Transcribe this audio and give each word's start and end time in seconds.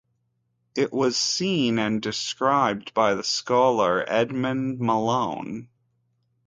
It 0.75 0.91
was 0.91 1.15
seen 1.15 1.77
and 1.77 2.01
described 2.01 2.95
by 2.95 3.13
the 3.13 3.23
scholar 3.23 4.03
Edmond 4.07 4.79
Malone. 4.79 5.69